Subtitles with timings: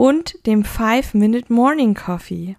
[0.00, 2.56] und dem 5-Minute Morning Coffee.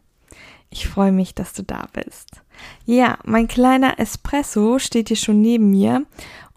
[0.70, 2.43] Ich freue mich, dass du da bist.
[2.85, 6.05] Ja, mein kleiner Espresso steht hier schon neben mir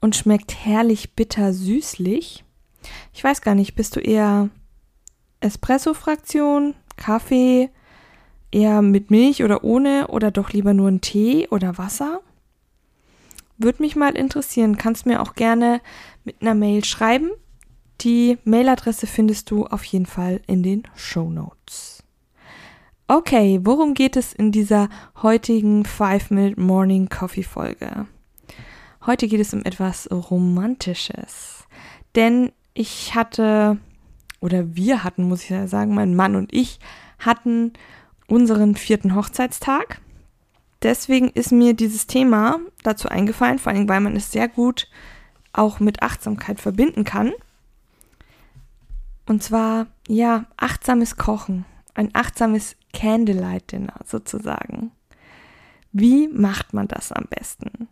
[0.02, 2.44] und schmeckt herrlich bitter süßlich.
[3.14, 4.50] Ich weiß gar nicht, bist du eher
[5.40, 7.70] Espresso-Fraktion, Kaffee,
[8.52, 12.20] eher mit Milch oder ohne oder doch lieber nur einen Tee oder Wasser?
[13.56, 14.76] Würde mich mal interessieren.
[14.76, 15.80] Kannst mir auch gerne
[16.24, 17.30] mit einer Mail schreiben.
[18.00, 22.02] Die Mailadresse findest du auf jeden Fall in den Show Notes.
[23.06, 24.88] Okay, worum geht es in dieser
[25.22, 28.06] heutigen 5-Minute Morning Coffee Folge?
[29.06, 31.66] Heute geht es um etwas Romantisches.
[32.14, 33.78] Denn ich hatte,
[34.40, 36.78] oder wir hatten, muss ich sagen, mein Mann und ich
[37.18, 37.74] hatten
[38.26, 40.00] unseren vierten Hochzeitstag.
[40.82, 44.88] Deswegen ist mir dieses Thema dazu eingefallen, vor allem weil man es sehr gut
[45.52, 47.32] auch mit Achtsamkeit verbinden kann.
[49.26, 54.90] Und zwar, ja, achtsames Kochen ein achtsames Candlelight Dinner sozusagen.
[55.92, 57.88] Wie macht man das am besten?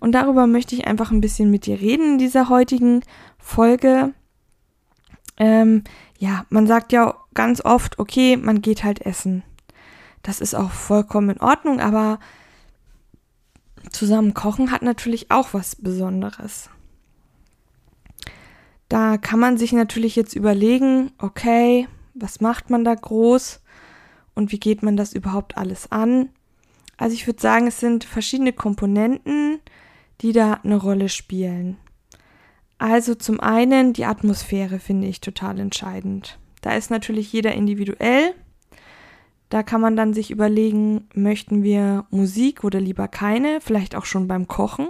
[0.00, 3.02] Und darüber möchte ich einfach ein bisschen mit dir reden in dieser heutigen
[3.38, 4.12] Folge.
[5.36, 5.84] Ähm,
[6.18, 9.44] ja, man sagt ja ganz oft, okay, man geht halt essen.
[10.22, 12.18] Das ist auch vollkommen in Ordnung, aber
[13.90, 16.68] zusammen kochen hat natürlich auch was Besonderes.
[18.88, 23.60] Da kann man sich natürlich jetzt überlegen, okay, was macht man da groß
[24.34, 26.28] und wie geht man das überhaupt alles an.
[26.96, 29.60] Also ich würde sagen, es sind verschiedene Komponenten,
[30.20, 31.76] die da eine Rolle spielen.
[32.78, 36.38] Also zum einen die Atmosphäre finde ich total entscheidend.
[36.60, 38.34] Da ist natürlich jeder individuell.
[39.48, 44.26] Da kann man dann sich überlegen, möchten wir Musik oder lieber keine, vielleicht auch schon
[44.26, 44.88] beim Kochen.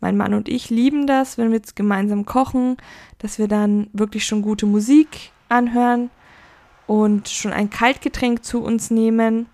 [0.00, 2.76] Mein Mann und ich lieben das, wenn wir jetzt gemeinsam kochen,
[3.18, 6.10] dass wir dann wirklich schon gute Musik anhören
[6.86, 9.46] und schon ein Kaltgetränk zu uns nehmen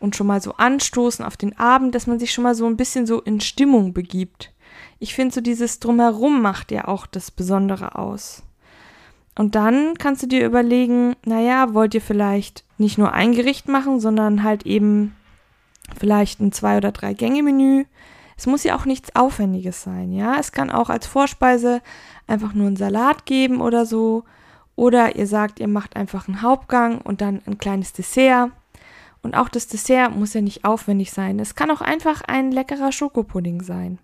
[0.00, 2.76] und schon mal so anstoßen auf den Abend, dass man sich schon mal so ein
[2.76, 4.52] bisschen so in Stimmung begibt.
[4.98, 8.42] Ich finde so dieses Drumherum macht ja auch das Besondere aus.
[9.34, 14.00] Und dann kannst du dir überlegen, naja, wollt ihr vielleicht nicht nur ein Gericht machen,
[14.00, 15.16] sondern halt eben
[15.98, 17.84] vielleicht ein zwei oder drei Gänge Menü.
[18.36, 20.36] Es muss ja auch nichts Aufwendiges sein, ja.
[20.38, 21.80] Es kann auch als Vorspeise
[22.26, 24.24] einfach nur ein Salat geben oder so
[24.76, 28.50] oder ihr sagt, ihr macht einfach einen Hauptgang und dann ein kleines Dessert.
[29.22, 31.38] Und auch das Dessert muss ja nicht aufwendig sein.
[31.38, 33.98] Es kann auch einfach ein leckerer Schokopudding sein.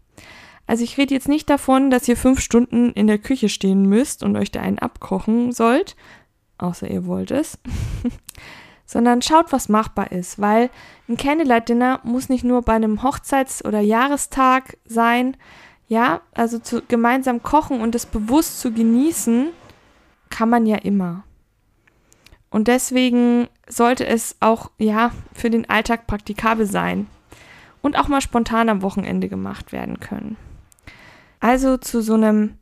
[0.69, 4.22] Also ich rede jetzt nicht davon, dass ihr fünf Stunden in der Küche stehen müsst
[4.22, 5.97] und euch da einen abkochen sollt,
[6.59, 7.59] außer ihr wollt es,
[8.88, 10.71] sondern schaut, was machbar ist, weil
[11.10, 15.37] ein Candlelight Dinner muss nicht nur bei einem Hochzeits- oder Jahrestag sein,
[15.88, 19.50] ja, also zu, gemeinsam kochen und es bewusst zu genießen,
[20.31, 21.25] kann man ja immer.
[22.48, 27.09] Und deswegen sollte es auch, ja, für den Alltag praktikabel sein
[27.82, 30.38] und auch mal spontan am Wochenende gemacht werden können.
[31.41, 32.56] Also zu so einem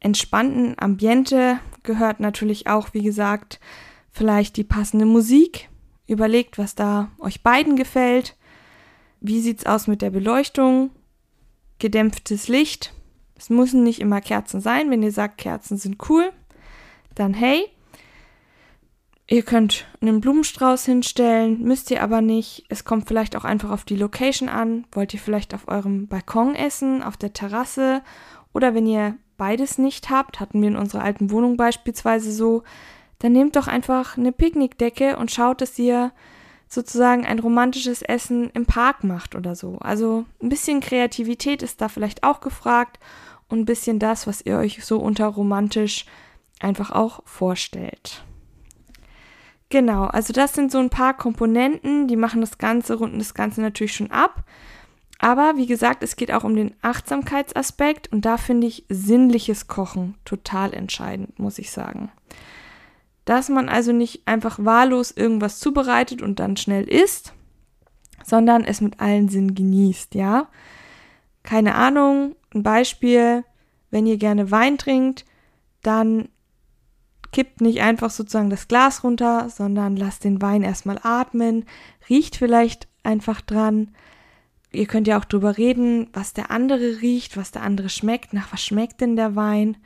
[0.00, 3.60] entspannten Ambiente gehört natürlich auch, wie gesagt,
[4.18, 5.70] vielleicht die passende Musik.
[6.06, 8.36] Überlegt, was da euch beiden gefällt.
[9.20, 10.90] Wie sieht's aus mit der Beleuchtung?
[11.78, 12.92] Gedämpftes Licht.
[13.36, 14.90] Es müssen nicht immer Kerzen sein.
[14.90, 16.32] Wenn ihr sagt, Kerzen sind cool,
[17.14, 17.66] dann hey,
[19.28, 22.64] ihr könnt einen Blumenstrauß hinstellen, müsst ihr aber nicht.
[22.68, 24.86] Es kommt vielleicht auch einfach auf die Location an.
[24.92, 28.02] Wollt ihr vielleicht auf eurem Balkon essen, auf der Terrasse
[28.52, 32.64] oder wenn ihr beides nicht habt, hatten wir in unserer alten Wohnung beispielsweise so,
[33.18, 36.12] dann nehmt doch einfach eine Picknickdecke und schaut, dass ihr
[36.68, 39.78] sozusagen ein romantisches Essen im Park macht oder so.
[39.78, 42.98] Also ein bisschen Kreativität ist da vielleicht auch gefragt
[43.48, 46.04] und ein bisschen das, was ihr euch so unter romantisch
[46.60, 48.22] einfach auch vorstellt.
[49.70, 53.60] Genau, also das sind so ein paar Komponenten, die machen das Ganze, runden das Ganze
[53.60, 54.44] natürlich schon ab.
[55.18, 60.14] Aber wie gesagt, es geht auch um den Achtsamkeitsaspekt und da finde ich sinnliches Kochen
[60.24, 62.10] total entscheidend, muss ich sagen.
[63.28, 67.34] Dass man also nicht einfach wahllos irgendwas zubereitet und dann schnell isst,
[68.24, 70.48] sondern es mit allen Sinnen genießt, ja?
[71.42, 73.44] Keine Ahnung, ein Beispiel,
[73.90, 75.26] wenn ihr gerne Wein trinkt,
[75.82, 76.30] dann
[77.30, 81.66] kippt nicht einfach sozusagen das Glas runter, sondern lasst den Wein erstmal atmen,
[82.08, 83.90] riecht vielleicht einfach dran.
[84.72, 88.50] Ihr könnt ja auch drüber reden, was der andere riecht, was der andere schmeckt, nach
[88.54, 89.76] was schmeckt denn der Wein.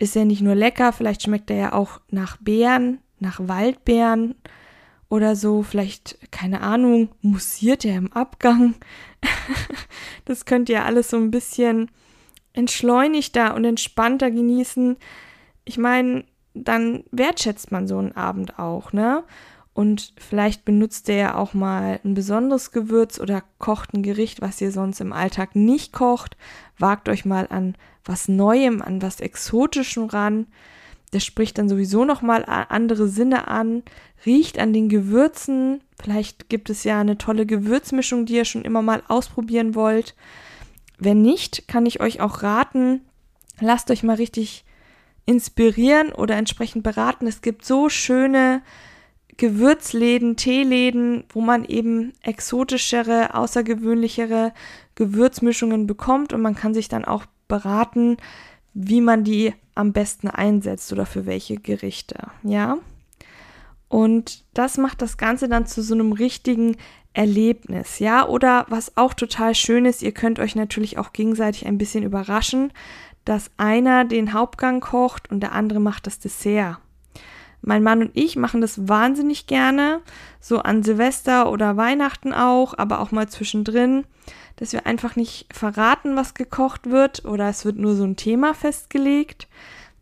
[0.00, 4.34] Ist er nicht nur lecker, vielleicht schmeckt er ja auch nach Beeren, nach Waldbeeren
[5.10, 8.76] oder so, vielleicht, keine Ahnung, mussiert er im Abgang.
[10.24, 11.90] das könnt ihr alles so ein bisschen
[12.54, 14.96] entschleunigter und entspannter genießen.
[15.66, 16.24] Ich meine,
[16.54, 19.22] dann wertschätzt man so einen Abend auch, ne?
[19.80, 24.60] Und vielleicht benutzt ihr ja auch mal ein besonderes Gewürz oder kocht ein Gericht, was
[24.60, 26.36] ihr sonst im Alltag nicht kocht.
[26.78, 30.48] Wagt euch mal an was Neuem, an was Exotischem ran.
[31.12, 33.82] Das spricht dann sowieso nochmal andere Sinne an,
[34.26, 35.80] riecht an den Gewürzen.
[35.98, 40.14] Vielleicht gibt es ja eine tolle Gewürzmischung, die ihr schon immer mal ausprobieren wollt.
[40.98, 43.00] Wenn nicht, kann ich euch auch raten,
[43.60, 44.66] lasst euch mal richtig
[45.24, 47.26] inspirieren oder entsprechend beraten.
[47.26, 48.60] Es gibt so schöne
[49.40, 54.52] Gewürzläden, Teeläden, wo man eben exotischere, außergewöhnlichere
[54.96, 58.18] Gewürzmischungen bekommt und man kann sich dann auch beraten,
[58.74, 62.76] wie man die am besten einsetzt oder für welche Gerichte, ja?
[63.88, 66.76] Und das macht das Ganze dann zu so einem richtigen
[67.14, 68.28] Erlebnis, ja?
[68.28, 72.74] Oder was auch total schön ist, ihr könnt euch natürlich auch gegenseitig ein bisschen überraschen,
[73.24, 76.76] dass einer den Hauptgang kocht und der andere macht das Dessert.
[77.62, 80.00] Mein Mann und ich machen das wahnsinnig gerne,
[80.40, 84.04] so an Silvester oder Weihnachten auch, aber auch mal zwischendrin,
[84.56, 88.54] dass wir einfach nicht verraten, was gekocht wird oder es wird nur so ein Thema
[88.54, 89.48] festgelegt.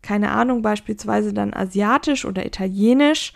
[0.01, 3.33] Keine Ahnung, beispielsweise dann asiatisch oder italienisch.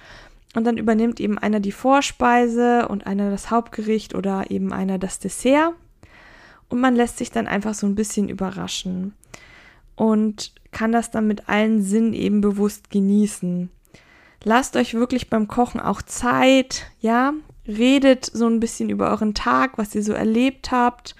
[0.55, 5.17] Und dann übernimmt eben einer die Vorspeise und einer das Hauptgericht oder eben einer das
[5.17, 5.73] Dessert.
[6.69, 9.13] Und man lässt sich dann einfach so ein bisschen überraschen
[9.95, 13.69] und kann das dann mit allen Sinnen eben bewusst genießen.
[14.43, 17.33] Lasst euch wirklich beim Kochen auch Zeit, ja?
[17.65, 21.15] Redet so ein bisschen über euren Tag, was ihr so erlebt habt.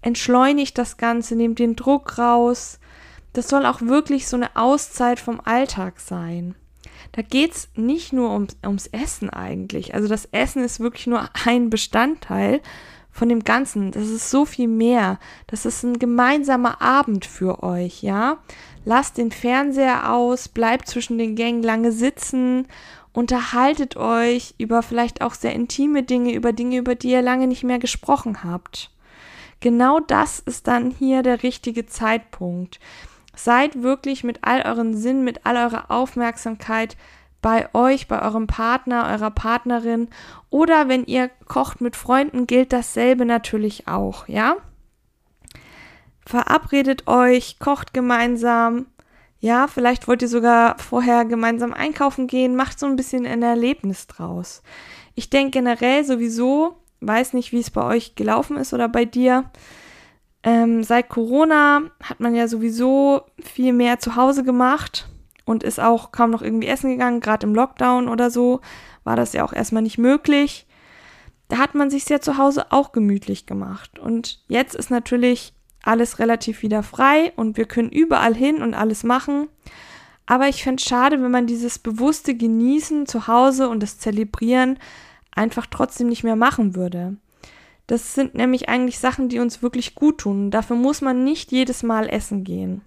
[0.00, 2.78] Entschleunigt das Ganze, nehmt den Druck raus.
[3.34, 6.54] Das soll auch wirklich so eine Auszeit vom Alltag sein.
[7.12, 9.94] Da geht es nicht nur ums, ums Essen eigentlich.
[9.94, 12.60] Also das Essen ist wirklich nur ein Bestandteil
[13.10, 13.92] von dem Ganzen.
[13.92, 15.18] Das ist so viel mehr.
[15.46, 18.38] Das ist ein gemeinsamer Abend für euch, ja?
[18.84, 22.66] Lasst den Fernseher aus, bleibt zwischen den Gängen lange sitzen,
[23.12, 27.64] unterhaltet euch über vielleicht auch sehr intime Dinge, über Dinge, über die ihr lange nicht
[27.64, 28.90] mehr gesprochen habt.
[29.60, 32.80] Genau das ist dann hier der richtige Zeitpunkt.
[33.34, 36.96] Seid wirklich mit all euren Sinn, mit all eurer Aufmerksamkeit
[37.40, 40.08] bei euch, bei eurem Partner, eurer Partnerin
[40.50, 44.56] oder wenn ihr kocht mit Freunden, gilt dasselbe natürlich auch, ja?
[46.26, 48.86] Verabredet euch, kocht gemeinsam.
[49.40, 54.06] Ja, vielleicht wollt ihr sogar vorher gemeinsam einkaufen gehen, macht so ein bisschen ein Erlebnis
[54.06, 54.62] draus.
[55.14, 59.50] Ich denke generell sowieso, weiß nicht, wie es bei euch gelaufen ist oder bei dir.
[60.42, 65.08] Ähm, seit Corona hat man ja sowieso viel mehr zu Hause gemacht
[65.44, 68.60] und ist auch kaum noch irgendwie essen gegangen, gerade im Lockdown oder so,
[69.04, 70.66] war das ja auch erstmal nicht möglich.
[71.48, 73.98] Da hat man sich ja zu Hause auch gemütlich gemacht.
[73.98, 75.52] Und jetzt ist natürlich
[75.86, 79.48] alles relativ wieder frei und wir können überall hin und alles machen.
[80.26, 84.78] Aber ich fände es schade, wenn man dieses bewusste Genießen zu Hause und das Zelebrieren
[85.34, 87.16] einfach trotzdem nicht mehr machen würde.
[87.86, 90.50] Das sind nämlich eigentlich Sachen, die uns wirklich gut tun.
[90.50, 92.80] Dafür muss man nicht jedes Mal essen gehen.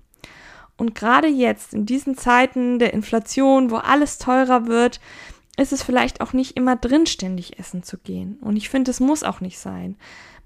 [0.75, 4.99] Und gerade jetzt, in diesen Zeiten der Inflation, wo alles teurer wird,
[5.57, 8.37] ist es vielleicht auch nicht immer drin, ständig essen zu gehen.
[8.41, 9.97] Und ich finde, es muss auch nicht sein.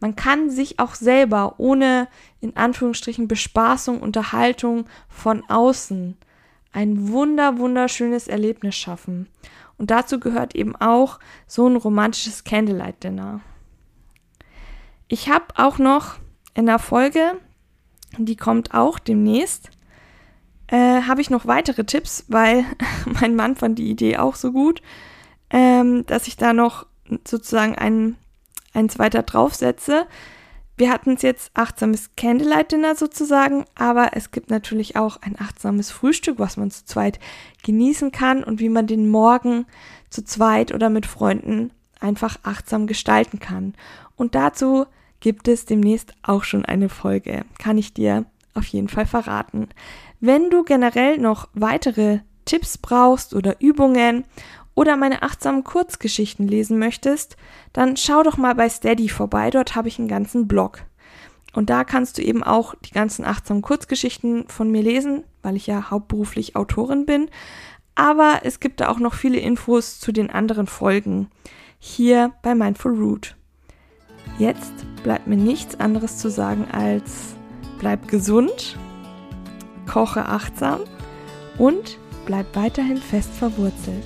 [0.01, 2.07] Man kann sich auch selber ohne
[2.41, 6.17] in Anführungsstrichen Bespaßung, Unterhaltung von außen
[6.73, 9.27] ein wunder, wunderschönes Erlebnis schaffen.
[9.77, 13.41] Und dazu gehört eben auch so ein romantisches Candlelight Dinner.
[15.07, 16.15] Ich habe auch noch
[16.55, 17.33] in der Folge,
[18.17, 19.69] die kommt auch demnächst,
[20.67, 22.65] äh, habe ich noch weitere Tipps, weil
[23.05, 24.81] mein Mann fand die Idee auch so gut,
[25.51, 26.87] ähm, dass ich da noch
[27.27, 28.17] sozusagen einen
[28.73, 30.05] eins weiter draufsetze.
[30.77, 35.91] Wir hatten es jetzt achtsames Candlelight Dinner sozusagen, aber es gibt natürlich auch ein achtsames
[35.91, 37.19] Frühstück, was man zu zweit
[37.63, 39.65] genießen kann und wie man den Morgen
[40.09, 43.75] zu zweit oder mit Freunden einfach achtsam gestalten kann.
[44.15, 44.85] Und dazu
[45.19, 49.69] gibt es demnächst auch schon eine Folge, kann ich dir auf jeden Fall verraten.
[50.19, 54.25] Wenn du generell noch weitere Tipps brauchst oder Übungen
[54.75, 57.37] oder meine achtsamen Kurzgeschichten lesen möchtest,
[57.73, 59.49] dann schau doch mal bei Steady vorbei.
[59.49, 60.83] Dort habe ich einen ganzen Blog.
[61.53, 65.67] Und da kannst du eben auch die ganzen achtsamen Kurzgeschichten von mir lesen, weil ich
[65.67, 67.29] ja hauptberuflich Autorin bin.
[67.95, 71.29] Aber es gibt da auch noch viele Infos zu den anderen Folgen
[71.77, 73.35] hier bei Mindful Root.
[74.37, 74.71] Jetzt
[75.03, 77.35] bleibt mir nichts anderes zu sagen als
[77.79, 78.77] bleib gesund,
[79.91, 80.81] koche achtsam
[81.57, 84.05] und bleib weiterhin fest verwurzelt.